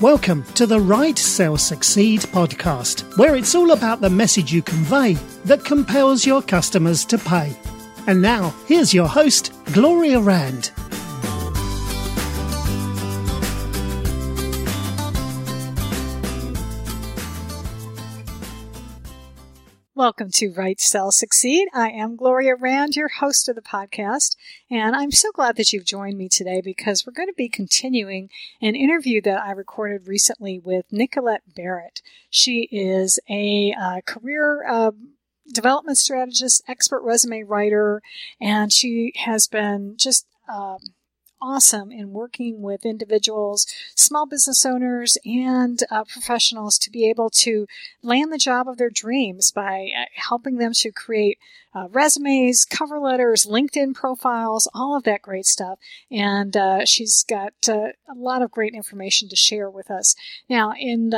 Welcome 0.00 0.44
to 0.54 0.66
the 0.66 0.80
Write 0.80 1.18
Sell 1.18 1.58
Succeed 1.58 2.20
podcast, 2.20 3.18
where 3.18 3.36
it's 3.36 3.54
all 3.54 3.72
about 3.72 4.00
the 4.00 4.08
message 4.08 4.50
you 4.50 4.62
convey 4.62 5.12
that 5.44 5.62
compels 5.62 6.24
your 6.24 6.40
customers 6.40 7.04
to 7.04 7.18
pay. 7.18 7.54
And 8.06 8.22
now, 8.22 8.54
here's 8.66 8.94
your 8.94 9.06
host, 9.06 9.52
Gloria 9.74 10.18
Rand. 10.18 10.70
Welcome 20.00 20.30
to 20.36 20.50
Write 20.56 20.80
Sell 20.80 21.12
Succeed. 21.12 21.68
I 21.74 21.90
am 21.90 22.16
Gloria 22.16 22.56
Rand, 22.56 22.96
your 22.96 23.08
host 23.08 23.50
of 23.50 23.54
the 23.54 23.60
podcast, 23.60 24.34
and 24.70 24.96
I'm 24.96 25.10
so 25.10 25.30
glad 25.30 25.56
that 25.56 25.74
you've 25.74 25.84
joined 25.84 26.16
me 26.16 26.26
today 26.26 26.62
because 26.64 27.04
we're 27.04 27.12
going 27.12 27.28
to 27.28 27.34
be 27.34 27.50
continuing 27.50 28.30
an 28.62 28.76
interview 28.76 29.20
that 29.20 29.42
I 29.42 29.50
recorded 29.50 30.08
recently 30.08 30.58
with 30.58 30.86
Nickquolette 30.90 31.54
Barrett. 31.54 32.00
She 32.30 32.66
is 32.72 33.18
a 33.28 33.74
uh, 33.78 34.00
career 34.06 34.66
uh, 34.66 34.92
development 35.52 35.98
strategist, 35.98 36.62
expert 36.66 37.02
resume 37.02 37.42
writer, 37.42 38.00
and 38.40 38.72
she 38.72 39.12
has 39.16 39.48
been 39.48 39.96
just 39.98 40.24
um, 40.50 40.78
awesome 41.40 41.90
in 41.90 42.12
working 42.12 42.62
with 42.62 42.84
individuals, 42.86 43.66
small 43.94 44.26
business 44.26 44.64
owners, 44.64 45.18
and 45.24 45.80
uh, 45.90 46.04
professionals 46.04 46.78
to 46.78 46.90
be 46.90 47.08
able 47.08 47.30
to 47.30 47.66
land 48.02 48.32
the 48.32 48.38
job 48.38 48.68
of 48.68 48.76
their 48.76 48.90
dreams 48.90 49.50
by 49.50 49.90
uh, 49.96 50.04
helping 50.14 50.56
them 50.56 50.72
to 50.74 50.90
create 50.92 51.38
uh, 51.74 51.86
resumes, 51.90 52.64
cover 52.64 52.98
letters, 52.98 53.46
LinkedIn 53.46 53.94
profiles, 53.94 54.68
all 54.74 54.96
of 54.96 55.04
that 55.04 55.22
great 55.22 55.46
stuff. 55.46 55.78
And 56.10 56.56
uh, 56.56 56.84
she's 56.84 57.24
got 57.24 57.52
uh, 57.68 57.92
a 58.08 58.14
lot 58.16 58.42
of 58.42 58.50
great 58.50 58.74
information 58.74 59.28
to 59.28 59.36
share 59.36 59.70
with 59.70 59.90
us. 59.90 60.14
Now, 60.48 60.72
in 60.78 61.10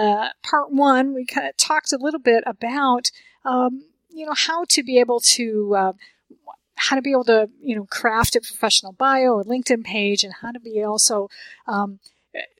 part 0.42 0.70
one, 0.70 1.14
we 1.14 1.24
kind 1.24 1.48
of 1.48 1.56
talked 1.56 1.92
a 1.92 1.98
little 1.98 2.20
bit 2.20 2.44
about. 2.46 3.10
Um, 3.44 3.84
you 4.14 4.26
know 4.26 4.34
how 4.34 4.64
to 4.68 4.82
be 4.82 4.98
able 4.98 5.20
to 5.20 5.74
uh, 5.76 5.92
how 6.82 6.96
to 6.96 7.02
be 7.02 7.12
able 7.12 7.24
to, 7.24 7.48
you 7.60 7.76
know, 7.76 7.84
craft 7.84 8.34
a 8.34 8.40
professional 8.40 8.92
bio, 8.92 9.38
a 9.38 9.44
LinkedIn 9.44 9.84
page, 9.84 10.24
and 10.24 10.34
how 10.40 10.50
to 10.50 10.58
be 10.58 10.82
also, 10.82 11.28
um, 11.68 12.00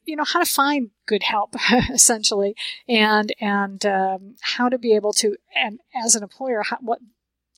you 0.04 0.14
know, 0.14 0.24
how 0.24 0.38
to 0.38 0.50
find 0.50 0.90
good 1.06 1.24
help, 1.24 1.54
essentially, 1.92 2.54
and 2.88 3.34
and 3.40 3.84
um, 3.84 4.36
how 4.40 4.68
to 4.68 4.78
be 4.78 4.94
able 4.94 5.12
to, 5.14 5.36
and 5.56 5.80
as 6.04 6.14
an 6.14 6.22
employer, 6.22 6.62
how, 6.62 6.78
what 6.80 7.00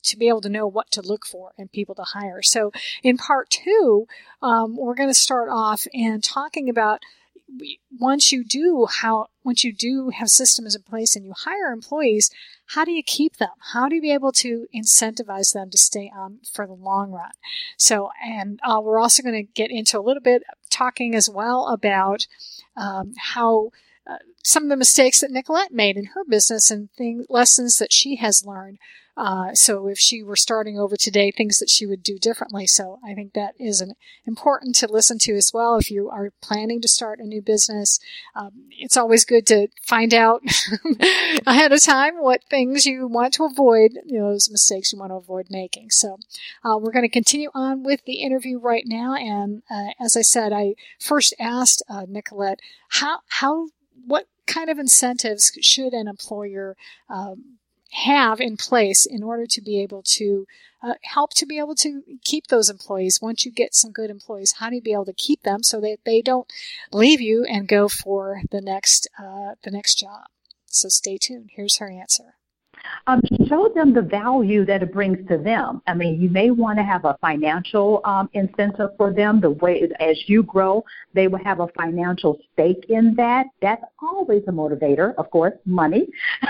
to 0.05 0.17
be 0.17 0.29
able 0.29 0.41
to 0.41 0.49
know 0.49 0.67
what 0.67 0.91
to 0.93 1.03
look 1.03 1.27
for 1.27 1.53
and 1.59 1.71
people 1.73 1.95
to 1.95 2.03
hire. 2.03 2.43
So 2.43 2.73
in 3.03 3.17
part 3.17 3.51
two, 3.51 4.07
um, 4.43 4.77
we're 4.77 4.95
going 4.95 5.09
to 5.09 5.15
start 5.15 5.49
off 5.51 5.87
and 5.95 6.23
talking 6.23 6.69
about 6.69 7.01
once 8.01 8.33
you 8.33 8.43
do 8.43 8.87
how 9.01 9.27
once 9.45 9.63
you 9.65 9.73
do 9.73 10.11
have 10.11 10.29
systems 10.29 10.75
in 10.75 10.83
place 10.83 11.15
and 11.15 11.25
you 11.25 11.33
hire 11.37 11.73
employees 11.73 12.31
how 12.67 12.85
do 12.85 12.93
you 12.93 13.03
keep 13.03 13.37
them? 13.37 13.51
How 13.73 13.89
do 13.89 13.97
you 13.97 14.01
be 14.01 14.13
able 14.13 14.33
to 14.33 14.67
incentivize 14.75 15.53
them 15.53 15.71
to 15.71 15.79
stay 15.79 16.11
on 16.15 16.39
for 16.51 16.67
the 16.67 16.73
long 16.73 17.13
run? 17.13 17.33
So 17.77 18.11
and 18.25 18.59
uh, 18.63 18.81
we're 18.83 18.99
also 18.99 19.23
going 19.23 19.35
to 19.35 19.53
get 19.53 19.71
into 19.71 19.99
a 19.99 20.03
little 20.03 20.23
bit 20.23 20.43
talking 20.71 21.15
as 21.15 21.29
well 21.29 21.69
about 21.69 22.27
um, 22.77 23.15
how 23.33 23.71
uh, 24.07 24.19
some 24.43 24.65
of 24.65 24.69
the 24.71 24.77
mistakes 24.77 25.21
that 25.21 25.31
Nickquolette 25.31 25.73
made 25.73 25.97
in 25.97 26.07
her 26.07 26.25
business 26.25 26.71
and 26.71 26.91
things 26.93 27.27
lessons 27.29 27.79
that 27.79 27.93
she 27.93 28.17
has 28.17 28.45
learned 28.47 28.79
uh, 29.17 29.55
so 29.55 29.87
if 29.87 29.99
she 29.99 30.23
were 30.23 30.37
starting 30.37 30.79
over 30.79 30.97
today, 30.97 31.31
things 31.31 31.59
that 31.59 31.71
she 31.71 31.87
would 31.87 32.03
do 32.03 32.19
differently. 32.19 32.67
So 32.67 32.99
I 33.05 33.15
think 33.15 33.33
that 33.35 33.55
is 33.59 33.81
an, 33.81 33.95
important 34.27 34.75
to 34.77 34.89
listen 34.89 35.19
to 35.21 35.35
as 35.35 35.53
well. 35.55 35.77
If 35.77 35.91
you 35.91 36.11
are 36.11 36.33
planning 36.43 36.81
to 36.81 36.89
start 36.89 37.21
a 37.21 37.25
new 37.25 37.41
business, 37.41 38.01
um, 38.35 38.51
it's 38.71 38.97
always 38.97 39.25
good 39.25 39.47
to 39.47 39.69
find 39.83 40.13
out 40.13 40.43
ahead 41.47 41.73
of 41.73 41.83
time 41.83 42.15
what 42.21 42.43
things 42.51 42.87
you 42.87 43.07
want 43.07 43.35
to 43.35 43.45
avoid, 43.45 43.93
you 44.05 44.19
know, 44.19 44.33
those 44.33 44.51
mistakes 44.51 44.93
you 44.93 44.99
want 44.99 45.11
to 45.11 45.17
avoid 45.17 45.47
making. 45.49 45.91
So 45.91 46.19
uh, 46.65 46.77
we're 46.79 46.93
going 46.93 47.05
to 47.05 47.09
continue 47.09 47.51
on 47.55 47.85
with 47.85 48.05
the 48.07 48.21
interview 48.21 48.59
right 48.59 48.85
now. 48.85 49.15
And 49.15 49.63
uh, 49.71 49.91
as 50.01 50.17
I 50.17 50.23
said, 50.23 50.53
I 50.53 50.75
first 51.01 51.35
asked 51.39 51.83
uh, 51.89 52.07
Nickquolette 52.07 52.59
how 52.89 53.21
how 53.29 53.69
what 54.07 54.27
kind 54.47 54.69
of 54.69 54.79
incentives 54.79 55.53
should 55.61 55.93
an 55.93 56.09
employer 56.09 56.77
um, 57.09 57.59
have 57.95 58.41
in 58.41 58.57
place 58.57 59.07
in 59.07 59.23
order 59.23 59.47
to 59.47 59.61
be 59.61 59.81
able 59.81 60.03
to 60.03 60.47
uh, 60.83 60.95
help 61.03 61.33
to 61.33 61.47
be 61.47 61.59
able 61.59 61.77
to 61.77 62.03
keep 62.25 62.49
those 62.49 62.69
employees. 62.69 63.21
Once 63.23 63.47
you 63.47 63.53
get 63.53 63.75
some 63.75 63.93
good 63.93 64.11
employees, 64.11 64.55
how 64.59 64.69
do 64.69 64.75
you 64.75 64.83
be 64.83 64.93
able 64.93 65.05
to 65.05 65.13
keep 65.13 65.43
them 65.43 65.63
so 65.63 65.81
that 65.81 65.99
they 66.05 66.21
don't 66.21 66.53
leave 66.93 67.21
you 67.21 67.45
and 67.45 67.69
go 67.69 67.89
for 67.89 68.43
the 68.51 68.61
next 68.61 69.09
uh, 69.19 69.55
the 69.63 69.71
next 69.71 69.95
job? 69.95 70.27
So 70.67 70.89
stay 70.89 71.19
tuned. 71.19 71.51
Here's 71.55 71.79
her 71.79 71.89
answer 71.89 72.35
um, 73.07 73.21
show 73.49 73.69
them 73.75 73.93
the 73.93 74.03
value 74.03 74.65
that 74.65 74.83
it 74.83 74.93
brings 74.93 75.27
to 75.29 75.39
them. 75.39 75.83
I 75.87 75.95
mean, 75.95 76.21
you 76.21 76.29
may 76.29 76.51
want 76.51 76.79
to 76.79 76.85
have 76.85 77.05
a 77.05 77.17
financial 77.21 78.01
um, 78.05 78.29
incentive 78.33 78.91
for 78.97 79.13
them. 79.13 79.41
The 79.41 79.51
way 79.51 79.89
as 80.01 80.29
you 80.29 80.43
grow, 80.43 80.85
they 81.13 81.29
will 81.29 81.43
have 81.45 81.61
a 81.61 81.69
financial 81.69 82.39
stake 82.53 82.87
in 82.89 83.15
that. 83.17 83.47
That's 83.61 83.83
always 84.01 84.43
a 84.49 84.53
motivator, 84.53 85.15
of 85.17 85.31
course, 85.31 85.55
money. 85.65 86.07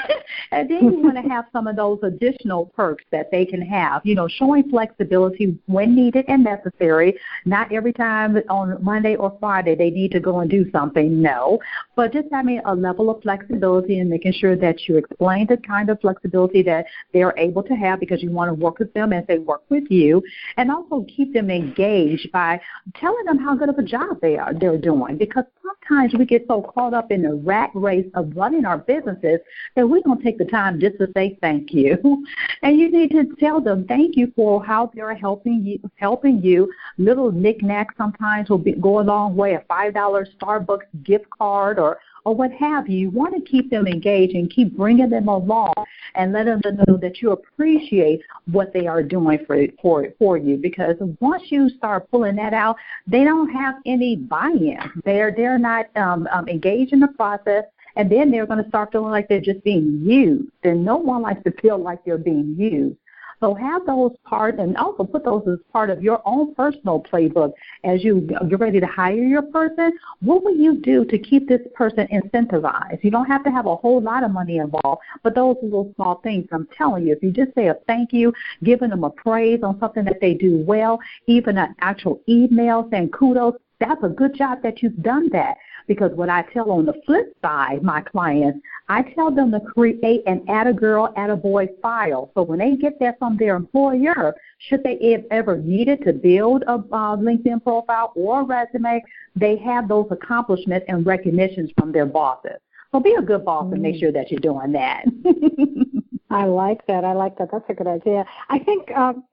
and 0.55 0.71
then 0.71 0.85
you 0.85 1.01
want 1.01 1.17
to 1.17 1.29
have 1.29 1.47
some 1.53 1.67
of 1.67 1.77
those 1.77 1.99
additional 2.03 2.67
perks 2.67 3.05
that 3.11 3.31
they 3.31 3.45
can 3.45 3.61
have. 3.63 4.03
You 4.05 4.15
know, 4.15 4.29
showing 4.29 4.69
flexibility 4.71 5.59
when 5.67 5.95
needed 5.95 6.25
and 6.29 6.45
necessary. 6.45 7.19
Not 7.45 7.73
every 7.73 7.93
time 7.93 8.37
on 8.49 8.83
Monday 8.83 9.17
or 9.17 9.37
Friday 9.41 9.75
they 9.75 9.91
need 9.91 10.13
to 10.13 10.21
go 10.21 10.41
and 10.41 10.51
do 10.51 10.71
something. 10.71 11.21
No, 11.21 11.59
but 11.97 12.13
just 12.13 12.29
having 12.31 12.61
a 12.65 12.75
level 12.75 13.11
of 13.11 13.23
flexibility 13.23 13.99
and 13.99 14.09
making 14.09 14.33
sure 14.33 14.57
that 14.57 14.89
you 14.89 14.97
explain 14.97 15.47
the 15.47 15.57
kind 15.57 15.91
of 15.91 16.01
flexibility 16.01 16.63
that 16.63 16.87
they're 17.13 17.35
able 17.37 17.63
to 17.63 17.75
have 17.75 18.01
because 18.01 18.23
you 18.23 18.31
want 18.31 18.49
to 18.49 18.55
work 18.55 18.79
with 18.79 18.93
them 18.95 19.13
as 19.13 19.25
they 19.27 19.39
work 19.39 19.63
with 19.69 19.85
you, 19.91 20.23
and 20.57 20.71
also 20.71 21.05
keep 21.15 21.33
them 21.33 21.51
engaged 21.51 22.31
by 22.33 22.61
telling 22.97 23.25
them 23.25 23.39
how 23.39 23.55
good 23.55 23.69
of 23.69 23.79
a 23.79 23.83
job 23.83 24.21
they 24.21 24.37
are 24.37 24.55
they're 24.55 24.79
doing. 24.79 25.17
Because 25.17 25.45
sometimes 25.63 26.15
we 26.15 26.25
get 26.25 26.45
so 26.49 26.63
caught 26.63 26.95
up 26.95 27.11
in 27.11 27.23
the 27.23 27.35
rat 27.35 27.71
race 27.75 28.07
of 28.15 28.33
running 28.37 28.65
our 28.65 28.79
businesses 28.79 29.41
that 29.75 29.87
we 29.87 30.03
don't 30.03 30.23
take 30.23 30.39
the 30.39 30.44
time 30.49 30.81
just 30.81 30.99
to 30.99 31.09
say 31.17 31.39
thank 31.41 31.73
you. 31.73 31.99
And 32.63 32.79
you 32.79 32.91
need 32.91 33.11
to 33.11 33.25
tell 33.39 33.61
them 33.61 33.85
thank 33.87 34.17
you 34.17 34.33
for 34.35 34.65
how 34.65 34.91
they're 34.95 35.15
helping 35.15 35.63
you. 35.65 35.79
Helping 35.97 36.41
you. 36.43 36.73
Little 36.97 37.31
knickknacks 37.31 37.95
sometimes 37.99 38.49
will 38.49 38.59
be, 38.59 38.73
go 38.73 39.01
a 39.01 39.03
long 39.03 39.37
way. 39.37 39.55
A 39.55 39.65
five 39.69 39.93
dollar 39.93 40.27
Starbucks 40.41 40.87
gift 41.05 41.29
card 41.31 41.79
or 41.79 41.99
or 42.25 42.35
what 42.35 42.51
have 42.53 42.89
you. 42.89 42.99
You 42.99 43.11
want 43.11 43.35
to 43.35 43.51
keep 43.51 43.71
them 43.71 43.87
engaged 43.87 44.35
and 44.35 44.51
keep 44.51 44.77
bringing 44.77 45.11
them 45.11 45.29
along 45.29 45.75
and 46.15 46.33
let 46.33 46.45
them 46.45 46.61
know 46.65 46.97
that 46.97 47.21
you 47.21 47.33
appreciate 47.33 48.23
what 48.51 48.73
they 48.73 48.87
are 48.87 49.03
doing 49.03 49.39
for 49.47 49.67
for 49.81 50.09
for 50.19 50.39
you. 50.39 50.57
Because 50.57 50.97
once 51.21 51.43
you 51.49 51.69
start 51.69 52.11
pulling 52.11 52.37
that 52.37 52.55
out, 52.55 52.77
they 53.07 53.25
don't 53.25 53.51
have 53.51 53.77
any 53.87 54.17
buy-in. 54.17 54.79
They're 55.05 55.33
they're 55.37 55.59
not 55.59 55.95
um, 55.97 56.27
um, 56.33 56.49
engaged 56.49 56.93
in 56.93 57.01
the 57.01 57.09
process 57.09 57.65
and 57.97 58.11
then 58.11 58.31
they're 58.31 58.47
going 58.47 58.63
to 58.63 58.69
start 58.69 58.93
feeling 58.93 59.11
like 59.11 59.29
they're 59.29 59.41
just 59.41 59.63
being 59.65 60.01
used. 60.03 60.51
And 60.63 60.85
no 60.85 60.97
one 60.97 61.23
likes 61.23 61.43
to 61.45 61.53
feel 61.61 61.79
like 61.79 62.05
they're 62.05 62.19
being 62.19 62.55
used. 62.59 62.97
So 63.41 63.53
have 63.55 63.85
those 63.85 64.13
part 64.25 64.59
and 64.59 64.77
also 64.77 65.05
put 65.05 65.25
those 65.25 65.43
as 65.47 65.59
part 65.71 65.91
of 65.91 66.03
your 66.03 66.23
own 66.25 66.55
personal 66.55 67.03
playbook 67.03 67.53
as 67.83 68.03
you 68.03 68.23
get 68.23 68.59
ready 68.59 68.81
to 68.81 68.87
hire 68.87 69.23
your 69.23 69.43
person. 69.43 69.93
What 70.21 70.45
will 70.45 70.57
you 70.57 70.77
do 70.77 71.05
to 71.05 71.19
keep 71.19 71.49
this 71.49 71.61
person 71.75 72.07
incentivized? 72.13 73.03
You 73.05 73.11
don't 73.11 73.27
have 73.27 73.45
to 73.45 73.51
have 73.51 73.67
a 73.67 73.77
whole 73.77 74.01
lot 74.01 74.25
of 74.25 74.31
money 74.31 74.59
involved, 74.59 75.03
but 75.23 75.35
those 75.35 75.57
little 75.63 75.93
small 75.97 76.21
things, 76.23 76.47
I'm 76.53 76.69
telling 76.77 77.07
you, 77.07 77.13
if 77.13 77.23
you 77.23 77.33
just 77.33 77.55
say 77.55 77.69
a 77.69 77.75
thank 77.87 78.13
you, 78.13 78.33
giving 78.63 78.91
them 78.91 79.05
a 79.05 79.11
praise 79.11 79.61
on 79.63 79.79
something 79.79 80.05
that 80.05 80.21
they 80.21 80.35
do 80.35 80.65
well, 80.67 80.99
even 81.27 81.59
an 81.59 81.75
actual 81.81 82.23
email 82.29 82.89
saying 82.91 83.11
kudos, 83.11 83.57
that's 83.81 84.03
a 84.03 84.09
good 84.09 84.35
job 84.35 84.63
that 84.63 84.83
you've 84.83 85.03
done 85.03 85.29
that. 85.33 85.57
Because 85.87 86.13
what 86.15 86.29
I 86.29 86.43
tell 86.53 86.71
on 86.71 86.87
the 86.87 86.95
flip 87.05 87.37
side, 87.43 87.83
my 87.83 88.01
clients, 88.01 88.61
I 88.89 89.03
tell 89.03 89.31
them 89.31 89.51
to 89.53 89.61
create 89.61 90.23
an 90.27 90.45
add 90.49 90.67
a 90.67 90.73
girl, 90.73 91.13
add 91.17 91.31
a 91.31 91.37
boy 91.37 91.69
file. 91.83 92.31
So 92.35 92.43
when 92.43 92.59
they 92.59 92.77
get 92.77 92.99
that 93.01 93.19
from 93.19 93.37
their 93.37 93.57
employer, 93.57 94.35
should 94.59 94.83
they 94.83 95.25
ever 95.31 95.57
need 95.59 95.89
it 95.89 96.05
to 96.05 96.13
build 96.13 96.63
a 96.63 96.75
uh, 96.75 97.17
LinkedIn 97.17 97.63
profile 97.63 98.13
or 98.15 98.45
resume, 98.45 99.03
they 99.37 99.57
have 99.57 99.89
those 99.89 100.07
accomplishments 100.11 100.87
and 100.89 101.05
recognitions 101.05 101.71
from 101.79 101.93
their 101.93 102.07
bosses. 102.07 102.59
So 102.93 103.01
be 103.01 103.15
a 103.19 103.23
good 103.23 103.45
boss 103.45 103.73
and 103.73 103.83
make 103.83 103.97
mm. 103.97 104.01
sure 104.01 104.13
that 104.13 104.31
you're 104.31 104.39
doing 104.41 104.73
that. 104.73 105.05
I 106.31 106.45
like 106.45 106.87
that. 106.87 107.05
I 107.05 107.13
like 107.13 107.37
that. 107.39 107.51
That's 107.51 107.65
a 107.69 107.75
good 107.75 107.87
idea. 107.87 108.25
I 108.49 108.59
think 108.61 108.91
um, 108.93 109.25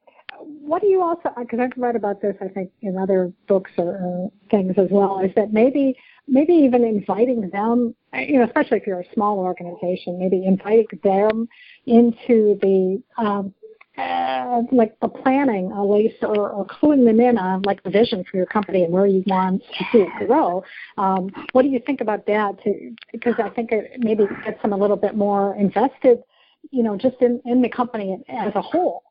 what 0.45 0.81
do 0.81 0.87
you 0.87 1.01
also 1.01 1.29
because 1.39 1.59
I've 1.59 1.71
read 1.77 1.95
about 1.95 2.21
this 2.21 2.35
I 2.41 2.47
think 2.47 2.71
in 2.81 2.97
other 2.97 3.31
books 3.47 3.71
or 3.77 3.95
uh, 3.97 4.47
things 4.49 4.75
as 4.77 4.87
well 4.91 5.19
is 5.19 5.31
that 5.35 5.53
maybe 5.53 5.95
maybe 6.27 6.53
even 6.53 6.83
inviting 6.83 7.49
them 7.49 7.95
you 8.13 8.39
know 8.39 8.45
especially 8.45 8.77
if 8.77 8.87
you're 8.87 9.01
a 9.01 9.13
small 9.13 9.39
organization 9.39 10.19
maybe 10.19 10.45
inviting 10.45 10.87
them 11.03 11.47
into 11.85 12.57
the 12.61 13.01
um, 13.17 13.53
uh, 13.97 14.61
like 14.71 14.97
the 15.01 15.07
planning, 15.07 15.71
at 15.71 15.81
least, 15.81 16.23
or, 16.23 16.49
or 16.49 16.65
cluing 16.65 17.05
them 17.05 17.19
in 17.19 17.37
on 17.37 17.61
like 17.63 17.83
the 17.83 17.89
vision 17.89 18.23
for 18.23 18.37
your 18.37 18.45
company 18.45 18.83
and 18.83 18.93
where 18.93 19.05
you 19.05 19.23
want 19.27 19.61
to 19.61 19.85
see 19.91 19.99
it 19.99 20.27
grow. 20.27 20.63
Um, 20.97 21.29
what 21.51 21.63
do 21.63 21.67
you 21.67 21.79
think 21.85 22.01
about 22.01 22.25
that? 22.27 22.63
To, 22.63 22.95
because 23.11 23.35
I 23.37 23.49
think 23.49 23.71
it 23.71 23.99
maybe 23.99 24.25
gets 24.45 24.61
them 24.61 24.73
a 24.73 24.77
little 24.77 24.95
bit 24.95 25.15
more 25.15 25.55
invested, 25.55 26.23
you 26.71 26.83
know, 26.83 26.97
just 26.97 27.17
in, 27.21 27.41
in 27.45 27.61
the 27.61 27.69
company 27.69 28.17
as 28.29 28.53
a 28.55 28.61
whole. 28.61 29.03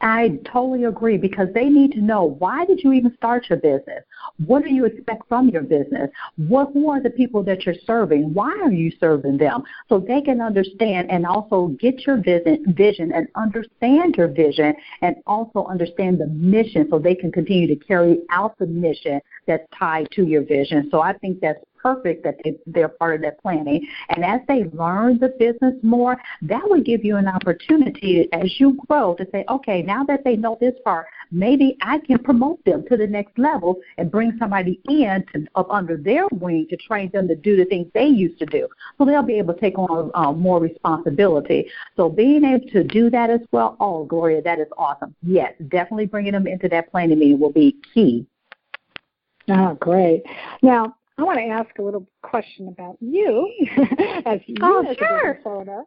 I 0.00 0.38
totally 0.44 0.84
agree 0.84 1.18
because 1.18 1.48
they 1.54 1.68
need 1.68 1.92
to 1.92 2.00
know 2.00 2.24
why 2.38 2.64
did 2.64 2.82
you 2.82 2.92
even 2.92 3.14
start 3.16 3.46
your 3.48 3.58
business? 3.58 4.04
What 4.46 4.64
do 4.64 4.70
you 4.72 4.84
expect 4.84 5.28
from 5.28 5.48
your 5.48 5.62
business? 5.62 6.10
What 6.36 6.72
who 6.72 6.88
are 6.90 7.02
the 7.02 7.10
people 7.10 7.42
that 7.44 7.66
you're 7.66 7.74
serving? 7.86 8.32
Why 8.32 8.50
are 8.62 8.70
you 8.70 8.92
serving 9.00 9.38
them? 9.38 9.62
So 9.88 9.98
they 9.98 10.20
can 10.20 10.40
understand 10.40 11.10
and 11.10 11.26
also 11.26 11.68
get 11.80 12.06
your 12.06 12.16
vision 12.16 12.64
vision 12.76 13.12
and 13.12 13.28
understand 13.34 14.16
your 14.16 14.28
vision 14.28 14.74
and 15.02 15.16
also 15.26 15.66
understand 15.66 16.18
the 16.18 16.26
mission 16.26 16.86
so 16.90 16.98
they 16.98 17.14
can 17.14 17.32
continue 17.32 17.66
to 17.66 17.76
carry 17.76 18.18
out 18.30 18.58
the 18.58 18.66
mission 18.66 19.20
that's 19.46 19.66
tied 19.76 20.08
to 20.12 20.26
your 20.26 20.42
vision. 20.42 20.88
So 20.90 21.00
I 21.00 21.12
think 21.14 21.40
that's 21.40 21.62
perfect 21.82 22.24
that 22.24 22.36
they, 22.44 22.56
they're 22.66 22.88
part 22.88 23.16
of 23.16 23.22
that 23.22 23.40
planning. 23.40 23.86
And 24.10 24.24
as 24.24 24.40
they 24.48 24.64
learn 24.72 25.18
the 25.18 25.34
business 25.38 25.74
more, 25.82 26.20
that 26.42 26.62
would 26.64 26.84
give 26.84 27.04
you 27.04 27.16
an 27.16 27.28
opportunity 27.28 28.28
as 28.32 28.58
you 28.58 28.78
grow 28.86 29.14
to 29.14 29.26
say, 29.32 29.44
okay, 29.48 29.82
now 29.82 30.04
that 30.04 30.24
they 30.24 30.36
know 30.36 30.56
this 30.60 30.74
part, 30.84 31.06
maybe 31.30 31.76
I 31.82 31.98
can 31.98 32.18
promote 32.18 32.64
them 32.64 32.84
to 32.88 32.96
the 32.96 33.06
next 33.06 33.38
level 33.38 33.76
and 33.96 34.10
bring 34.10 34.36
somebody 34.38 34.80
in 34.88 35.24
to, 35.32 35.46
up 35.54 35.68
under 35.70 35.96
their 35.96 36.26
wing 36.32 36.66
to 36.70 36.76
train 36.76 37.10
them 37.12 37.28
to 37.28 37.36
do 37.36 37.56
the 37.56 37.64
things 37.64 37.88
they 37.94 38.06
used 38.06 38.38
to 38.38 38.46
do. 38.46 38.68
So 38.96 39.04
they'll 39.04 39.22
be 39.22 39.38
able 39.38 39.54
to 39.54 39.60
take 39.60 39.78
on 39.78 40.10
uh, 40.14 40.32
more 40.32 40.60
responsibility. 40.60 41.70
So 41.96 42.08
being 42.08 42.44
able 42.44 42.68
to 42.68 42.84
do 42.84 43.10
that 43.10 43.30
as 43.30 43.40
well, 43.52 43.76
oh, 43.80 44.04
Gloria, 44.04 44.42
that 44.42 44.58
is 44.58 44.68
awesome. 44.76 45.14
Yes, 45.22 45.52
definitely 45.68 46.06
bringing 46.06 46.32
them 46.32 46.46
into 46.46 46.68
that 46.68 46.90
planning 46.90 47.18
meeting 47.18 47.40
will 47.40 47.52
be 47.52 47.76
key. 47.94 48.26
Oh, 49.48 49.74
great. 49.80 50.22
Now, 50.62 50.94
I 51.18 51.24
want 51.24 51.38
to 51.38 51.46
ask 51.46 51.76
a 51.78 51.82
little 51.82 52.06
question 52.22 52.68
about 52.68 52.96
you, 53.00 53.52
as 54.24 54.38
you 54.46 54.54
oh, 54.62 54.86
as 54.88 54.96
sure. 54.96 55.30
a 55.30 55.34
business 55.34 55.42
owner. 55.44 55.82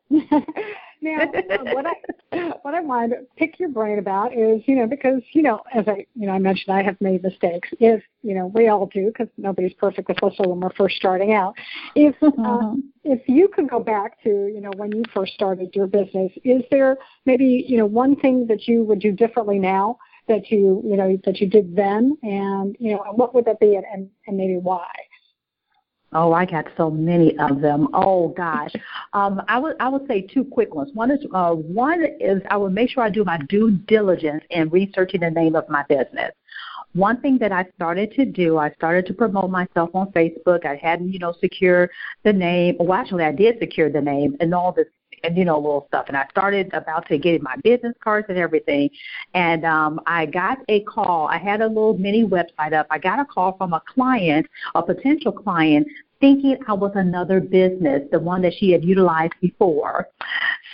now, 1.02 1.26
what 1.74 1.86
I 1.86 2.54
what 2.64 2.74
I 2.74 2.82
wanted 2.82 3.16
to 3.16 3.26
pick 3.38 3.58
your 3.58 3.70
brain 3.70 3.98
about 3.98 4.34
is, 4.34 4.62
you 4.66 4.76
know, 4.76 4.88
because 4.88 5.22
you 5.32 5.42
know, 5.42 5.62
as 5.74 5.88
I 5.88 6.06
you 6.16 6.28
know 6.28 6.34
I 6.34 6.40
mentioned, 6.40 6.76
I 6.76 6.84
have 6.84 7.00
made 7.00 7.24
mistakes. 7.24 7.70
If 7.80 8.04
you 8.24 8.36
know, 8.36 8.48
we 8.48 8.68
all 8.68 8.88
do, 8.88 9.06
because 9.08 9.30
nobody's 9.38 9.74
perfect, 9.74 10.10
especially 10.10 10.50
when 10.50 10.60
we're 10.60 10.74
first 10.74 10.98
starting 10.98 11.34
out. 11.34 11.56
If 11.96 12.14
uh, 12.22 12.32
mm-hmm. 12.32 12.80
if 13.06 13.22
you 13.30 13.48
could 13.48 13.70
go 13.70 13.80
back 13.80 14.22
to 14.24 14.30
you 14.30 14.60
know 14.60 14.72
when 14.76 14.92
you 14.92 15.04
first 15.14 15.34
started 15.34 15.74
your 15.74 15.88
business, 15.88 16.34
is 16.44 16.62
there 16.72 16.98
maybe 17.26 17.66
you 17.66 17.78
know 17.78 17.86
one 17.86 18.18
thing 18.18 18.48
that 18.48 18.68
you 18.68 18.84
would 18.84 19.00
do 19.00 19.14
differently 19.14 19.60
now? 19.60 19.98
that 20.28 20.52
you 20.52 20.82
you 20.86 20.96
know 20.96 21.20
that 21.26 21.42
you 21.42 21.48
did 21.48 21.76
then 21.76 22.16
and 22.22 22.78
you 22.80 22.92
know 22.92 23.04
what 23.16 23.34
would 23.34 23.44
that 23.44 23.60
be 23.60 23.76
and, 23.76 23.84
and, 23.92 24.08
and 24.28 24.38
maybe 24.38 24.56
why 24.56 24.88
Oh, 26.14 26.34
I 26.34 26.46
got 26.46 26.66
so 26.76 26.92
many 26.92 27.38
of 27.40 27.62
them. 27.62 27.88
Oh 27.94 28.30
gosh, 28.30 28.74
um, 29.14 29.42
I 29.48 29.58
would 29.58 29.78
I 29.80 29.88
would 29.88 30.06
say 30.08 30.22
two 30.22 30.44
quick 30.44 30.76
ones. 30.76 30.92
One 30.94 31.10
is 31.10 31.26
uh, 31.34 31.54
one 31.54 32.06
is 32.20 32.42
I 32.50 32.58
would 32.58 32.74
make 32.74 32.90
sure 32.90 33.04
I 33.04 33.10
do 33.10 33.24
my 33.24 33.38
due 33.48 33.72
diligence 33.72 34.44
in 34.50 34.70
researching 34.70 35.22
the 35.22 35.32
name 35.32 35.56
of 35.56 35.70
my 35.70 35.84
business. 35.88 36.32
One 36.94 37.22
thing 37.22 37.38
that 37.38 37.54
I 37.54 37.66
started 37.76 38.12
to 38.16 38.26
do, 38.26 38.58
I 38.58 38.72
started 38.72 39.06
to 39.06 39.14
promote 39.14 39.50
myself 39.50 39.92
on 39.94 40.12
Facebook. 40.12 40.66
I 40.66 40.76
hadn't, 40.76 41.14
you 41.14 41.20
know, 41.20 41.34
secured 41.40 41.90
the 42.24 42.34
name. 42.34 42.76
Well, 42.78 43.00
actually, 43.00 43.24
I 43.24 43.32
did 43.32 43.60
secure 43.60 43.90
the 43.90 44.02
name 44.02 44.36
and 44.42 44.54
all 44.54 44.74
this 44.74 44.88
and 45.24 45.38
you 45.38 45.46
know 45.46 45.58
little 45.58 45.86
stuff. 45.88 46.06
And 46.08 46.18
i 46.18 46.26
started 46.30 46.74
about 46.74 47.08
to 47.08 47.18
get 47.18 47.42
my 47.42 47.56
business 47.64 47.94
cards 48.04 48.28
and 48.30 48.38
everything. 48.38 48.90
And 49.34 49.66
um 49.66 50.00
i 50.06 50.26
got 50.26 50.60
a 50.70 50.82
call. 50.82 51.28
I 51.28 51.38
had 51.38 51.62
a 51.62 51.68
little 51.68 51.98
mini 51.98 52.26
website 52.26 52.74
up. 52.74 52.88
I 52.90 52.98
got 52.98 53.20
a 53.20 53.26
call 53.26 53.58
from 53.58 53.74
a 53.74 53.82
client 53.82 54.48
a 54.76 54.84
potential 54.84 55.32
client 55.32 55.88
thinking 56.22 56.58
I 56.68 56.74
was 56.74 56.94
another 56.96 57.42
business, 57.42 58.04
the 58.12 58.20
one 58.20 58.42
that 58.44 58.54
she 58.54 58.72
had 58.72 58.86
utilized 58.86 59.34
before. 59.42 60.08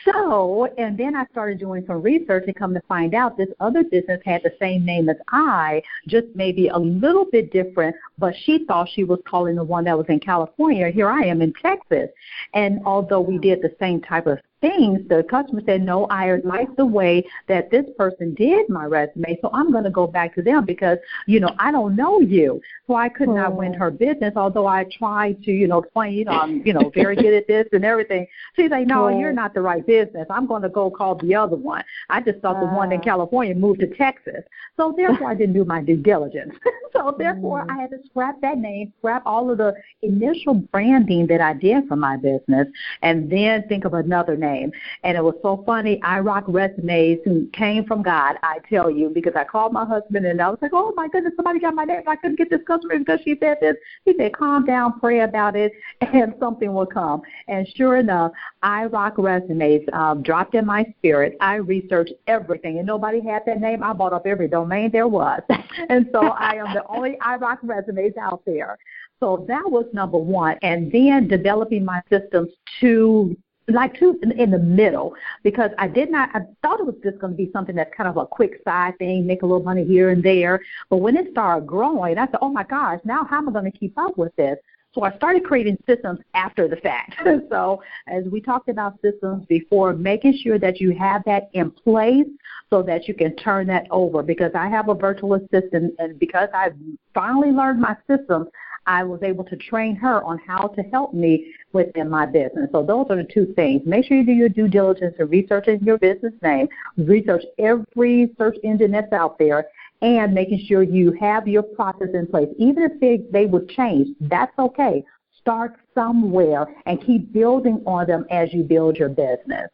So, 0.05 0.67
and 0.77 0.97
then 0.97 1.15
I 1.15 1.25
started 1.31 1.59
doing 1.59 1.83
some 1.87 2.01
research 2.01 2.43
and 2.47 2.55
come 2.55 2.73
to 2.73 2.81
find 2.87 3.13
out 3.13 3.37
this 3.37 3.49
other 3.59 3.83
business 3.83 4.21
had 4.23 4.41
the 4.43 4.53
same 4.59 4.85
name 4.85 5.09
as 5.09 5.17
I, 5.29 5.81
just 6.07 6.27
maybe 6.35 6.67
a 6.67 6.77
little 6.77 7.25
bit 7.25 7.51
different, 7.51 7.95
but 8.17 8.33
she 8.43 8.65
thought 8.65 8.87
she 8.93 9.03
was 9.03 9.19
calling 9.27 9.55
the 9.55 9.63
one 9.63 9.83
that 9.85 9.97
was 9.97 10.05
in 10.07 10.19
California. 10.19 10.89
Here 10.89 11.09
I 11.09 11.23
am 11.23 11.41
in 11.41 11.53
Texas. 11.61 12.09
And 12.53 12.79
although 12.85 13.21
we 13.21 13.37
did 13.37 13.61
the 13.61 13.75
same 13.79 14.01
type 14.01 14.27
of 14.27 14.39
things, 14.61 15.01
the 15.09 15.25
customer 15.29 15.61
said, 15.65 15.81
no, 15.81 16.05
I 16.05 16.35
like 16.43 16.75
the 16.75 16.85
way 16.85 17.25
that 17.47 17.71
this 17.71 17.85
person 17.97 18.33
did 18.33 18.69
my 18.69 18.85
resume, 18.85 19.37
so 19.41 19.49
I'm 19.53 19.71
going 19.71 19.83
to 19.83 19.89
go 19.89 20.07
back 20.07 20.35
to 20.35 20.41
them 20.41 20.65
because, 20.65 20.97
you 21.25 21.39
know, 21.39 21.53
I 21.59 21.71
don't 21.71 21.95
know 21.95 22.21
you. 22.21 22.61
So 22.87 22.95
I 22.95 23.09
could 23.09 23.29
not 23.29 23.55
win 23.55 23.73
her 23.73 23.91
business, 23.91 24.33
although 24.35 24.67
I 24.67 24.85
tried 24.97 25.43
to, 25.43 25.51
you 25.51 25.67
know, 25.67 25.79
explain, 25.79 26.13
you 26.13 26.25
know, 26.25 26.31
I'm, 26.31 26.65
you 26.65 26.73
know, 26.73 26.91
very 26.93 27.15
good 27.15 27.33
at 27.33 27.47
this 27.47 27.67
and 27.71 27.83
everything. 27.83 28.27
She's 28.55 28.71
like, 28.71 28.87
no, 28.87 29.09
you're 29.09 29.33
not 29.33 29.53
the 29.53 29.61
right 29.61 29.85
business. 29.85 30.27
I'm 30.29 30.47
going 30.47 30.61
to 30.61 30.69
go 30.69 30.89
call 30.89 31.15
the 31.15 31.35
other 31.35 31.55
one. 31.55 31.83
I 32.09 32.21
just 32.21 32.39
thought 32.39 32.59
the 32.59 32.67
one 32.67 32.91
in. 32.91 33.01
California 33.07 33.55
moved 33.55 33.79
to 33.79 33.87
Texas. 33.95 34.43
So 34.75 34.93
therefore 34.95 35.29
I 35.29 35.33
didn't 35.33 35.53
do 35.53 35.63
my 35.63 35.81
due 35.81 35.97
diligence. 35.97 36.53
so 36.93 37.15
therefore 37.17 37.65
mm. 37.65 37.71
I 37.71 37.81
had 37.81 37.91
to 37.91 37.99
scrap 38.05 38.41
that 38.41 38.57
name, 38.57 38.91
scrap 38.99 39.23
all 39.25 39.49
of 39.49 39.59
the 39.59 39.73
initial 40.01 40.55
branding 40.55 41.25
that 41.27 41.39
I 41.39 41.53
did 41.53 41.87
for 41.87 41.95
my 41.95 42.17
business, 42.17 42.67
and 43.01 43.29
then 43.29 43.65
think 43.69 43.85
of 43.85 43.93
another 43.93 44.35
name 44.35 44.46
name. 44.47 44.71
And 45.03 45.17
it 45.17 45.23
was 45.23 45.35
so 45.41 45.63
funny. 45.65 45.99
iRock 46.03 46.43
Resumes 46.47 47.19
who 47.25 47.47
came 47.53 47.85
from 47.85 48.01
God, 48.01 48.35
I 48.43 48.59
tell 48.69 48.89
you, 48.89 49.09
because 49.09 49.33
I 49.35 49.43
called 49.43 49.73
my 49.73 49.85
husband 49.85 50.25
and 50.25 50.41
I 50.41 50.49
was 50.49 50.59
like, 50.61 50.71
oh 50.73 50.93
my 50.95 51.07
goodness, 51.09 51.33
somebody 51.35 51.59
got 51.59 51.75
my 51.75 51.83
name. 51.83 52.01
I 52.07 52.15
couldn't 52.15 52.37
get 52.37 52.49
this 52.49 52.61
customer 52.65 52.97
because 52.99 53.19
she 53.23 53.37
said 53.39 53.57
this. 53.61 53.75
He 54.05 54.13
said, 54.17 54.33
calm 54.33 54.65
down, 54.65 54.99
pray 54.99 55.21
about 55.21 55.55
it, 55.55 55.71
and 56.01 56.33
something 56.39 56.73
will 56.73 56.85
come. 56.85 57.21
And 57.47 57.67
sure 57.75 57.97
enough, 57.97 58.31
iRock 58.63 59.13
Resumes 59.17 59.81
um, 59.93 60.23
dropped 60.23 60.55
in 60.55 60.65
my 60.65 60.85
spirit. 60.97 61.37
I 61.41 61.55
researched 61.55 62.13
everything, 62.27 62.77
and 62.77 62.87
nobody 62.87 63.21
had 63.21 63.43
that 63.45 63.59
name. 63.59 63.83
I 63.83 63.93
bought 63.93 64.13
up 64.13 64.25
every 64.25 64.47
domain 64.47 64.91
there 64.91 65.07
was. 65.07 65.41
and 65.89 66.07
so 66.11 66.19
I 66.27 66.55
am 66.55 66.73
the 66.73 66.85
only 66.87 67.17
iRock 67.25 67.59
Resumes 67.63 68.13
out 68.17 68.41
there. 68.45 68.77
So 69.19 69.45
that 69.47 69.63
was 69.65 69.85
number 69.93 70.17
one. 70.17 70.57
And 70.61 70.91
then 70.91 71.27
developing 71.27 71.83
my 71.83 72.01
systems 72.09 72.49
to 72.81 73.35
like 73.67 73.97
two 73.99 74.19
in 74.37 74.51
the 74.51 74.59
middle 74.59 75.13
because 75.43 75.71
I 75.77 75.87
did 75.87 76.09
not 76.09 76.29
I 76.33 76.41
thought 76.61 76.79
it 76.79 76.85
was 76.85 76.95
just 77.03 77.19
going 77.19 77.33
to 77.33 77.37
be 77.37 77.51
something 77.51 77.75
that's 77.75 77.93
kind 77.95 78.09
of 78.09 78.17
a 78.17 78.25
quick 78.25 78.61
side 78.63 78.97
thing, 78.97 79.27
make 79.27 79.41
a 79.41 79.45
little 79.45 79.63
money 79.63 79.83
here 79.83 80.09
and 80.09 80.23
there. 80.23 80.61
But 80.89 80.97
when 80.97 81.17
it 81.17 81.31
started 81.31 81.67
growing, 81.67 82.17
I 82.17 82.25
said, 82.27 82.37
"Oh 82.41 82.49
my 82.49 82.63
gosh, 82.63 82.99
now 83.03 83.25
how 83.25 83.37
am 83.37 83.49
I 83.49 83.51
going 83.51 83.71
to 83.71 83.77
keep 83.77 83.97
up 83.97 84.17
with 84.17 84.35
this?" 84.35 84.57
So 84.93 85.03
I 85.03 85.15
started 85.17 85.43
creating 85.43 85.77
systems 85.85 86.19
after 86.33 86.67
the 86.67 86.77
fact. 86.77 87.15
so 87.49 87.83
as 88.07 88.23
we 88.25 88.41
talked 88.41 88.69
about 88.69 88.99
systems 89.01 89.45
before, 89.45 89.93
making 89.93 90.39
sure 90.43 90.57
that 90.59 90.79
you 90.79 90.95
have 90.97 91.23
that 91.25 91.49
in 91.53 91.69
place 91.69 92.25
so 92.69 92.81
that 92.83 93.07
you 93.07 93.13
can 93.13 93.35
turn 93.35 93.67
that 93.67 93.85
over 93.91 94.23
because 94.23 94.51
I 94.55 94.67
have 94.69 94.89
a 94.89 94.95
virtual 94.95 95.35
assistant 95.35 95.93
and 95.99 96.17
because 96.17 96.49
I've 96.53 96.73
finally 97.13 97.51
learned 97.51 97.79
my 97.79 97.95
systems, 98.09 98.47
I 98.87 99.03
was 99.03 99.21
able 99.21 99.43
to 99.43 99.55
train 99.55 99.95
her 99.97 100.23
on 100.23 100.39
how 100.39 100.67
to 100.69 100.81
help 100.81 101.13
me 101.13 101.53
within 101.73 102.09
my 102.09 102.25
business. 102.25 102.69
So 102.71 102.83
those 102.83 103.05
are 103.09 103.17
the 103.17 103.27
two 103.31 103.53
things. 103.55 103.81
Make 103.85 104.05
sure 104.05 104.17
you 104.17 104.25
do 104.25 104.31
your 104.31 104.49
due 104.49 104.67
diligence 104.67 105.15
in 105.19 105.29
researching 105.29 105.83
your 105.83 105.97
business 105.97 106.33
name, 106.41 106.67
research 106.97 107.43
every 107.59 108.33
search 108.37 108.57
engine 108.63 108.91
that's 108.91 109.11
out 109.13 109.37
there, 109.37 109.67
and 110.01 110.33
making 110.33 110.65
sure 110.67 110.83
you 110.83 111.11
have 111.19 111.47
your 111.47 111.63
process 111.63 112.09
in 112.13 112.27
place. 112.27 112.49
Even 112.57 112.83
if 112.83 112.99
they, 112.99 113.23
they 113.31 113.45
would 113.45 113.69
change, 113.69 114.09
that's 114.21 114.57
okay. 114.57 115.03
Start 115.39 115.75
somewhere 115.93 116.67
and 116.85 117.03
keep 117.05 117.31
building 117.31 117.81
on 117.85 118.07
them 118.07 118.25
as 118.31 118.53
you 118.53 118.63
build 118.63 118.97
your 118.97 119.09
business. 119.09 119.69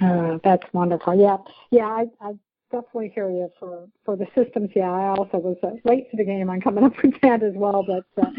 Uh, 0.00 0.38
that's 0.44 0.64
wonderful. 0.72 1.18
Yeah, 1.18 1.36
yeah. 1.70 1.86
I, 1.86 2.04
I 2.20 2.32
definitely 2.80 3.12
hear 3.14 3.30
you 3.30 3.50
for 3.58 3.88
for 4.04 4.16
the 4.16 4.26
systems. 4.34 4.70
Yeah, 4.74 4.90
I 4.90 5.08
also 5.08 5.38
was 5.38 5.56
uh, 5.62 5.70
late 5.84 6.10
to 6.10 6.16
the 6.16 6.24
game 6.24 6.50
on 6.50 6.60
coming 6.60 6.84
up 6.88 6.92
with 7.02 7.14
that 7.22 7.42
as 7.42 7.54
well, 7.54 7.84
but 7.86 8.22
uh, 8.22 8.30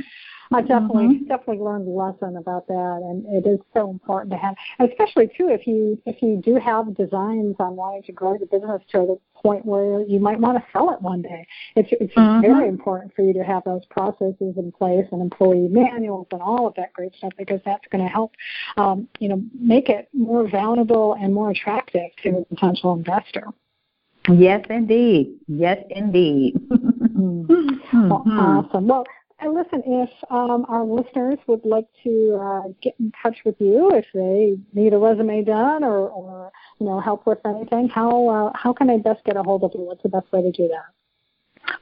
I 0.52 0.62
definitely 0.62 1.08
mm-hmm. 1.08 1.28
definitely 1.28 1.64
learned 1.64 1.88
a 1.88 1.92
lesson 1.92 2.38
about 2.38 2.68
that, 2.68 3.00
and 3.04 3.26
it 3.28 3.48
is 3.48 3.60
so 3.74 3.90
important 3.90 4.32
to 4.32 4.38
have, 4.38 4.56
especially 4.80 5.28
too 5.28 5.50
if 5.50 5.68
you 5.68 6.02
if 6.06 6.22
you 6.22 6.42
do 6.44 6.56
have 6.56 6.96
designs 6.96 7.56
on 7.60 7.76
wanting 7.76 8.04
to 8.04 8.12
grow 8.12 8.38
the 8.38 8.46
business 8.46 8.82
to 8.92 9.00
the 9.00 9.20
point 9.36 9.66
where 9.66 10.02
you 10.02 10.20
might 10.20 10.40
want 10.40 10.58
to 10.58 10.64
sell 10.72 10.92
it 10.92 11.02
one 11.02 11.22
day. 11.22 11.46
It's 11.76 11.90
it's 12.00 12.14
mm-hmm. 12.14 12.42
very 12.42 12.68
important 12.68 13.14
for 13.16 13.24
you 13.24 13.34
to 13.34 13.44
have 13.44 13.64
those 13.66 13.86
processes 13.90 14.56
in 14.58 14.72
place 14.72 15.06
and 15.12 15.22
employee 15.22 15.68
manuals 15.70 16.28
and 16.32 16.42
all 16.42 16.68
of 16.68 16.76
that 16.76 16.94
great 16.94 17.16
stuff 17.16 17.34
because 17.38 17.60
that's 17.66 17.86
going 17.92 18.04
to 18.04 18.10
help, 18.10 18.34
um, 18.78 19.08
you 19.20 19.30
know, 19.30 19.42
make 19.60 19.90
it 19.90 20.08
more 20.14 20.48
valuable 20.50 21.16
and 21.20 21.34
more 21.34 21.52
attractive 21.52 22.10
to 22.24 22.30
a 22.30 22.46
potential 22.46 22.94
investor. 22.94 23.48
Yes, 24.30 24.66
indeed. 24.70 25.40
Yes, 25.48 25.78
indeed. 25.90 26.56
mm-hmm. 26.70 28.10
well, 28.10 28.24
awesome. 28.28 28.88
Well, 28.88 29.06
and 29.40 29.54
listen, 29.54 29.84
if 29.86 30.10
um, 30.32 30.66
our 30.68 30.84
listeners 30.84 31.38
would 31.48 31.64
like 31.64 31.86
to 32.04 32.40
uh, 32.42 32.70
get 32.82 32.96
in 33.00 33.12
touch 33.22 33.38
with 33.46 33.56
you, 33.60 33.92
if 33.92 34.06
they 34.14 34.58
need 34.74 34.94
a 34.94 34.98
resume 34.98 35.44
done 35.44 35.84
or, 35.84 36.10
or 36.10 36.52
you 36.80 36.88
know 36.88 37.00
help 37.00 37.28
with 37.28 37.40
anything, 37.46 37.88
how 37.88 38.28
uh, 38.28 38.52
how 38.56 38.74
can 38.74 38.88
they 38.88 38.98
best 38.98 39.24
get 39.26 39.38
a 39.38 39.44
hold 39.44 39.64
of 39.64 39.72
you? 39.76 39.82
What's 39.82 40.02
the 40.02 40.10
best 40.10 40.32
way 40.32 40.42
to 40.42 40.52
do 40.52 40.68
that? 40.70 40.92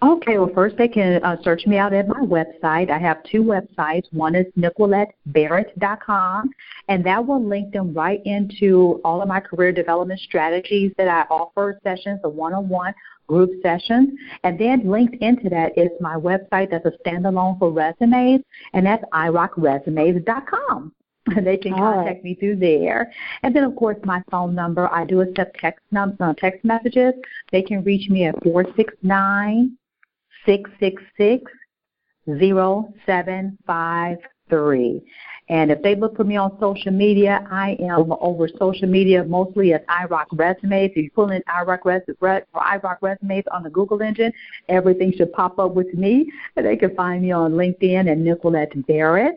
Okay, 0.04 0.38
well, 0.38 0.52
first 0.54 0.76
they 0.78 0.88
can 0.90 1.24
uh, 1.24 1.38
search 1.42 1.66
me 1.66 1.78
out 1.78 1.94
at 1.94 2.08
my 2.08 2.20
website. 2.20 2.90
I 2.90 2.98
have 2.98 3.24
two 3.24 3.44
websites. 3.44 4.04
One 4.12 4.36
is 4.36 4.46
nickquolettebarrett.com, 4.58 6.50
and 6.90 7.06
that 7.06 7.26
will 7.26 7.44
link 7.44 7.72
them 7.72 7.94
right 7.94 8.22
into 8.26 9.00
all 9.06 9.22
of 9.22 9.28
my 9.28 9.40
career 9.40 9.72
development 9.72 10.20
strategies 10.20 10.92
that 10.98 11.08
I 11.08 11.22
offer 11.34 11.80
sessions, 11.84 12.20
the 12.22 12.30
one-on-one 12.30 12.94
group 13.28 13.52
sessions. 13.64 14.10
And 14.44 14.60
then 14.60 14.90
linked 14.90 15.16
into 15.22 15.50
that 15.50 15.78
is 15.78 15.90
my 16.02 16.16
website 16.16 16.72
that's 16.72 16.86
a 16.86 16.92
standalone 17.06 17.58
for 17.58 17.72
resumes, 17.72 18.42
and 18.74 18.86
that's 18.86 19.04
irockresumes.com. 19.14 20.92
They 21.44 21.58
can 21.58 21.74
contact 21.74 22.08
right. 22.08 22.24
me 22.24 22.36
through 22.36 22.58
there. 22.58 23.12
And 23.42 23.56
then, 23.56 23.64
of 23.64 23.76
course, 23.76 23.98
my 24.04 24.22
phone 24.30 24.54
number. 24.54 24.88
I 24.94 25.06
do 25.06 25.22
accept 25.22 25.58
text, 25.58 25.84
num- 25.90 26.16
uh, 26.20 26.34
text 26.38 26.64
messages. 26.64 27.16
They 27.52 27.64
can 27.64 27.84
reach 27.84 28.12
me 28.12 28.26
at 28.26 28.44
469 28.44 29.76
666 30.46 31.52
0753. 32.28 35.02
And 35.48 35.72
if 35.72 35.84
they 35.84 35.96
look 35.96 36.16
for 36.16 36.24
me 36.24 36.38
on 36.38 36.58
social 36.60 36.92
media, 36.92 37.48
I 37.52 37.78
am 37.80 38.12
over 38.20 38.48
social 38.48 38.88
media 38.88 39.24
mostly 39.24 39.74
as 39.74 39.82
iRock 39.82 40.26
Resumes. 40.32 40.90
If 40.92 40.98
you 40.98 41.12
pull 41.12 41.30
in 41.30 41.44
iRock, 41.44 41.86
Res- 41.86 42.02
iRock 42.56 42.98
Resumes 43.02 43.44
on 43.52 43.62
the 43.62 43.70
Google 43.70 44.02
engine, 44.02 44.34
everything 44.70 45.14
should 45.16 45.32
pop 45.34 45.60
up 45.60 45.76
with 45.76 45.94
me. 45.94 46.32
They 46.56 46.76
can 46.76 46.96
find 46.96 47.22
me 47.22 47.32
on 47.32 47.54
LinkedIn 47.54 48.12
at 48.12 48.18
Nickquolette 48.18 48.88
Barrett. 48.88 49.36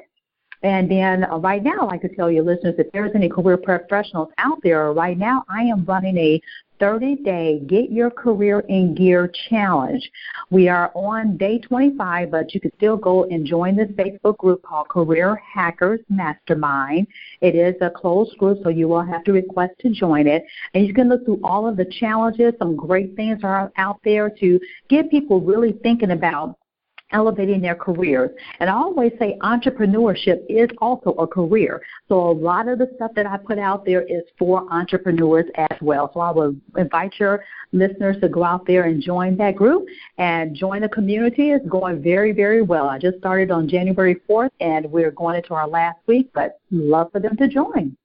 And 0.63 0.91
then 0.91 1.25
uh, 1.25 1.39
right 1.39 1.63
now, 1.63 1.87
like 1.87 2.01
to 2.03 2.09
tell 2.09 2.31
your 2.31 2.43
listeners 2.43 2.75
if 2.79 2.91
there's 2.93 3.13
any 3.15 3.29
career 3.29 3.59
professionals 3.59 4.29
out 4.39 4.59
there, 4.63 4.93
right 4.93 5.17
now 5.17 5.45
I 5.49 5.63
am 5.63 5.85
running 5.85 6.17
a 6.17 6.41
30 6.81 7.17
day 7.17 7.61
Get 7.67 7.91
Your 7.91 8.11
Career 8.11 8.61
in 8.69 8.95
Gear 8.95 9.31
challenge. 9.49 10.11
We 10.51 10.69
are 10.69 10.91
on 10.95 11.37
day 11.37 11.59
25, 11.59 12.31
but 12.31 12.55
you 12.55 12.61
can 12.61 12.73
still 12.77 12.97
go 12.97 13.25
and 13.25 13.47
join 13.47 13.77
this 13.77 13.91
Facebook 13.91 14.39
group 14.39 14.63
called 14.63 14.89
Career 14.89 15.37
Hackers 15.37 16.01
Mastermind. 16.09 17.07
It 17.41 17.55
is 17.55 17.75
a 17.81 17.91
closed 17.91 18.37
group, 18.39 18.61
so 18.63 18.69
you 18.69 18.89
will 18.89 19.03
have 19.03 19.25
to 19.25 19.33
request 19.33 19.75
to 19.81 19.91
join 19.91 20.27
it. 20.27 20.45
And 20.75 20.87
you 20.87 20.95
can 20.95 21.09
look 21.09 21.25
through 21.25 21.41
all 21.43 21.67
of 21.67 21.77
the 21.77 21.85
challenges. 21.85 22.55
Some 22.59 22.77
great 22.77 23.17
things 23.17 23.41
are 23.43 23.73
out 23.77 24.01
there 24.05 24.31
to 24.31 24.61
get 24.89 25.11
people 25.11 25.41
really 25.41 25.73
thinking 25.83 26.13
about 26.13 26.57
elevating 27.13 27.61
their 27.61 27.75
careers. 27.75 28.31
And 28.61 28.69
I 28.69 28.75
always 28.75 29.13
say 29.19 29.39
entrepreneurship 29.43 30.45
is 30.49 30.69
also 30.79 31.11
a 31.13 31.27
career. 31.27 31.81
So 32.09 32.31
a 32.31 32.33
lot 32.33 32.69
of 32.69 32.79
the 32.79 32.91
stuff 32.97 33.13
that 33.17 33.27
I 33.27 33.37
put 33.37 33.59
out 33.59 33.85
there 33.85 34.03
is 34.03 34.23
for 34.39 34.71
entrepreneurs 34.73 35.47
as 35.57 35.79
well. 35.81 36.11
So 36.13 36.21
I 36.21 36.31
will 36.31 36.55
invite 36.77 37.15
your 37.19 37.45
listeners 37.73 38.17
to 38.21 38.29
go 38.29 38.45
out 38.45 38.67
there 38.67 38.85
and 38.85 39.03
join 39.03 39.37
that 39.39 39.57
group 39.57 39.87
and 40.19 40.55
join 40.55 40.83
the 40.83 40.89
community. 40.89 41.51
It's 41.51 41.67
going 41.69 42.03
very, 42.03 42.33
very 42.33 42.63
well. 42.63 42.89
I 42.89 42.99
just 42.99 43.19
started 43.19 43.51
on 43.51 43.69
January 43.69 44.21
4th 44.29 44.51
and 44.61 44.91
we're 44.91 45.11
going 45.11 45.37
into 45.37 45.55
our 45.55 45.69
last 45.69 45.99
week, 46.07 46.31
but 46.35 46.61
love 46.71 47.11
for 47.13 47.21
them 47.21 47.37
to 47.37 47.49
join. 47.49 47.97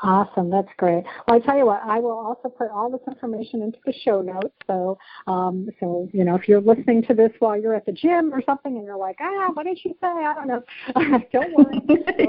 Awesome, 0.00 0.48
that's 0.48 0.68
great. 0.76 1.02
Well, 1.26 1.36
I 1.36 1.40
tell 1.40 1.58
you 1.58 1.66
what, 1.66 1.82
I 1.84 1.98
will 1.98 2.16
also 2.18 2.48
put 2.48 2.70
all 2.70 2.88
this 2.88 3.00
information 3.08 3.62
into 3.62 3.78
the 3.84 3.92
show 4.04 4.22
notes. 4.22 4.54
So, 4.68 4.96
um, 5.26 5.68
so 5.80 6.08
you 6.12 6.24
know, 6.24 6.36
if 6.36 6.46
you're 6.46 6.60
listening 6.60 7.02
to 7.08 7.14
this 7.14 7.32
while 7.40 7.60
you're 7.60 7.74
at 7.74 7.84
the 7.84 7.92
gym 7.92 8.32
or 8.32 8.40
something, 8.46 8.76
and 8.76 8.84
you're 8.84 8.96
like, 8.96 9.16
ah, 9.20 9.50
what 9.54 9.64
did 9.64 9.76
she 9.80 9.90
say? 10.00 10.06
I 10.06 10.34
don't 10.34 10.46
know. 10.46 10.62
don't 11.32 11.52
worry, 11.52 11.80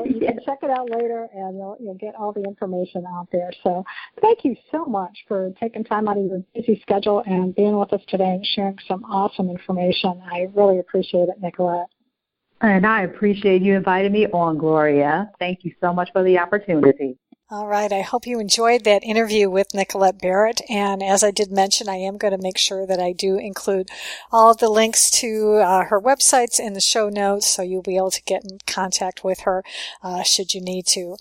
you 0.10 0.20
can 0.20 0.40
check 0.44 0.60
it 0.64 0.72
out 0.72 0.90
later, 0.90 1.28
and 1.32 1.58
you'll 1.58 1.78
you'll 1.80 1.94
get 1.94 2.16
all 2.16 2.34
the 2.34 2.44
information 2.44 3.06
out 3.08 3.28
there. 3.32 3.52
So, 3.64 3.84
thank 4.20 4.44
you 4.44 4.56
so 4.72 4.86
much 4.86 5.16
for 5.28 5.52
taking 5.60 5.84
time 5.84 6.08
out 6.08 6.18
of 6.18 6.26
your 6.26 6.44
busy 6.56 6.80
schedule 6.82 7.22
and 7.28 7.54
being 7.54 7.78
with 7.78 7.94
us 7.94 8.02
today 8.08 8.32
and 8.32 8.46
sharing 8.46 8.80
some 8.88 9.04
awesome 9.04 9.48
information. 9.48 10.20
I 10.32 10.48
really 10.56 10.80
appreciate 10.80 11.30
it, 11.30 11.40
Nickquolette. 11.40 11.86
And 12.62 12.86
I 12.86 13.04
appreciate 13.04 13.62
you 13.62 13.76
inviting 13.76 14.12
me 14.12 14.26
on, 14.28 14.58
Gloria. 14.58 15.32
Thank 15.38 15.64
you 15.64 15.74
so 15.80 15.94
much 15.94 16.10
for 16.12 16.24
the 16.24 16.40
opportunity. 16.40 17.16
All 17.52 17.68
right. 17.68 17.92
I 17.92 18.02
hope 18.02 18.28
you 18.28 18.40
enjoyed 18.40 18.84
that 18.84 19.04
interview 19.04 19.50
with 19.50 19.70
Nickquolette 19.74 20.22
Barrett. 20.22 20.62
And 20.70 21.02
as 21.02 21.24
I 21.24 21.32
did 21.32 21.52
mention, 21.52 21.90
I 21.90 21.96
am 21.96 22.18
going 22.18 22.38
to 22.38 22.38
make 22.38 22.60
sure 22.60 22.86
that 22.86 23.00
I 23.00 23.12
do 23.12 23.40
include 23.40 23.90
all 24.32 24.54
the 24.54 24.70
links 24.70 25.10
to 25.22 25.56
uh, 25.56 25.86
her 25.86 26.00
websites 26.00 26.60
in 26.60 26.74
the 26.74 26.80
show 26.80 27.10
notes 27.10 27.48
so 27.48 27.64
you'll 27.64 27.82
be 27.82 27.98
able 27.98 28.12
to 28.12 28.22
get 28.22 28.44
in 28.44 28.60
contact 28.68 29.24
with 29.24 29.40
her 29.42 29.64
uh, 30.04 30.22
should 30.22 30.54
you 30.54 30.62
need 30.62 30.86
to. 30.90 31.18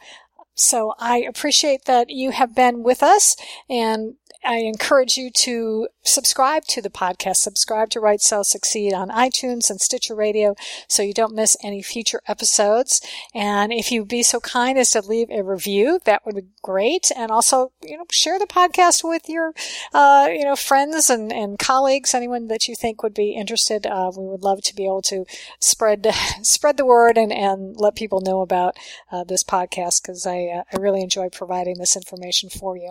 So 0.59 0.95
I 0.99 1.19
appreciate 1.19 1.85
that 1.85 2.11
you 2.11 2.33
have 2.33 2.55
been 2.55 2.83
with 2.83 3.03
us 3.03 3.37
and 3.71 4.17
I 4.45 4.59
encourage 4.59 5.17
you 5.17 5.31
to 5.31 5.89
subscribe 6.05 6.65
to 6.67 6.81
the 6.81 6.91
podcast, 6.91 7.37
subscribe 7.37 7.91
to 7.91 8.01
Write 8.01 8.21
Sell 8.21 8.45
Succeed 8.45 8.95
on 8.95 9.09
iTunes 9.09 9.69
and 9.69 9.81
Stitcher 9.81 10.15
Radio 10.15 10.55
so 10.87 11.03
you 11.03 11.13
don't 11.13 11.35
miss 11.35 11.57
any 11.63 11.83
future 11.83 12.23
episodes. 12.27 13.01
And 13.35 13.73
if 13.73 13.91
you'd 13.91 14.09
be 14.09 14.23
so 14.23 14.41
kind 14.41 14.79
as 14.79 14.93
to 14.93 15.01
leave 15.01 15.29
a 15.31 15.43
review, 15.43 16.01
that 16.05 16.25
would 16.25 16.37
be 16.37 16.47
great. 16.63 17.11
And 17.15 17.31
also, 17.31 17.73
you 17.83 17.99
know, 17.99 18.05
share 18.11 18.39
the 18.39 18.47
podcast 18.47 19.03
with 19.03 19.29
your, 19.29 19.53
uh, 19.93 20.29
you 20.31 20.45
know, 20.45 20.57
friends 20.57 21.11
and, 21.11 21.33
and 21.33 21.59
colleagues, 21.59 22.15
anyone 22.15 22.47
that 22.49 22.69
you 22.69 22.75
think 22.75 23.03
would 23.03 23.15
be 23.15 23.33
interested. 23.33 23.87
Uh, 23.87 24.13
we 24.17 24.25
would 24.25 24.43
love 24.43 24.63
to 24.63 24.75
be 24.75 24.87
able 24.87 25.03
to 25.03 25.27
spread, 25.61 26.07
spread 26.43 26.77
the 26.77 26.87
word 26.87 27.19
and, 27.19 27.33
and 27.33 27.77
let 27.77 27.97
people 27.97 28.21
know 28.21 28.41
about 28.41 28.77
uh, 29.11 29.25
this 29.25 29.43
podcast 29.43 30.03
because 30.03 30.27
I, 30.27 30.48
uh, 30.51 30.63
I 30.73 30.81
really 30.81 31.03
enjoy 31.03 31.29
providing 31.31 31.79
this 31.79 31.97
information 31.97 32.51
for 32.51 32.77
you. 32.77 32.91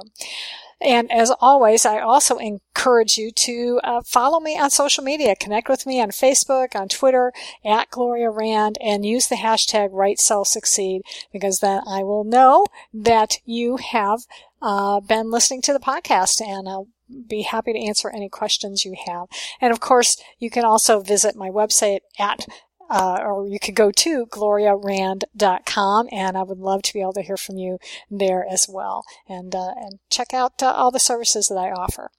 And 0.80 1.12
as 1.12 1.32
always, 1.42 1.86
I 1.86 2.00
also 2.00 2.38
encourage 2.38 3.18
you 3.18 3.32
to 3.32 3.80
uh, 3.84 4.02
follow 4.06 4.40
me 4.40 4.60
on 4.60 4.70
social 4.70 5.04
media. 5.04 5.36
Connect 5.36 5.70
with 5.70 5.88
me 5.88 6.00
on 6.00 6.12
Facebook, 6.12 6.76
on 6.76 6.88
Twitter, 6.88 7.34
at 7.66 7.90
Gloria 7.90 8.30
Rand, 8.30 8.78
and 8.80 9.06
use 9.06 9.28
the 9.28 9.38
hashtag 9.38 9.90
Write 9.92 10.20
Sell 10.20 10.46
Succeed 10.46 11.02
because 11.34 11.60
then 11.60 11.82
I 11.88 12.04
will 12.04 12.24
know 12.24 12.68
that 12.94 13.38
you 13.44 13.78
have 13.78 14.22
uh, 14.62 15.00
been 15.00 15.32
listening 15.32 15.64
to 15.64 15.74
the 15.74 15.80
podcast 15.80 16.42
and 16.42 16.70
I'll 16.70 16.88
be 17.28 17.44
happy 17.44 17.74
to 17.74 17.80
answer 17.80 18.10
any 18.10 18.30
questions 18.30 18.86
you 18.86 18.96
have. 19.06 19.28
And 19.62 19.72
of 19.72 19.80
course, 19.80 20.22
you 20.40 20.50
can 20.50 20.66
also 20.66 21.00
visit 21.00 21.36
my 21.36 21.50
website 21.50 22.00
at 22.20 22.46
uh, 22.90 23.20
or 23.22 23.48
you 23.48 23.60
could 23.60 23.76
go 23.76 23.92
to 23.92 24.26
gloriarand.com 24.28 26.10
and 26.12 26.38
I 26.38 26.44
would 26.44 26.60
love 26.60 26.82
to 26.84 26.94
be 26.94 27.02
able 27.02 27.14
to 27.14 27.22
hear 27.22 27.38
from 27.38 27.58
you 27.58 27.80
there 28.10 28.46
as 28.50 28.68
well 28.70 29.04
and, 29.28 29.54
uh, 29.56 29.74
and 29.76 30.00
check 30.10 30.34
out 30.34 30.62
uh, 30.62 30.72
all 30.72 30.92
the 30.92 31.00
services 31.00 31.48
that 31.48 31.58
I 31.58 31.72
offer. 31.72 32.12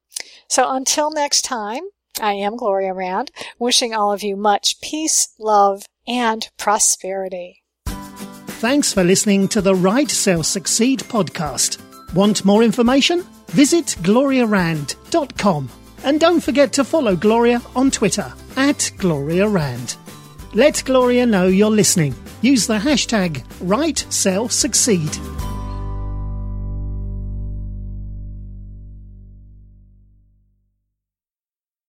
So 0.48 0.70
until 0.70 1.10
next 1.10 1.42
time, 1.42 1.82
I 2.20 2.32
am 2.32 2.56
Gloria 2.56 2.94
Rand, 2.94 3.30
wishing 3.58 3.94
all 3.94 4.12
of 4.12 4.22
you 4.22 4.36
much 4.36 4.80
peace, 4.80 5.34
love, 5.38 5.84
and 6.06 6.48
prosperity. 6.56 7.62
Thanks 7.86 8.92
for 8.92 9.04
listening 9.04 9.46
to 9.48 9.60
the 9.60 9.74
Write 9.74 10.10
Sell 10.10 10.42
Succeed 10.42 11.00
podcast. 11.00 11.78
Want 12.12 12.44
more 12.44 12.64
information? 12.64 13.24
Visit 13.48 13.96
gloriarand.com. 14.00 15.68
And 16.04 16.20
don't 16.20 16.40
forget 16.40 16.72
to 16.74 16.84
follow 16.84 17.14
Gloria 17.14 17.62
on 17.76 17.90
Twitter 17.90 18.32
at 18.56 18.90
Gloria 18.98 19.48
Rand. 19.48 19.96
Let 20.54 20.82
Gloria 20.86 21.26
know 21.26 21.46
you're 21.46 21.70
listening. 21.70 22.14
Use 22.40 22.66
the 22.66 22.78
hashtag 22.78 23.44
WriteSellSucceed. 23.60 25.37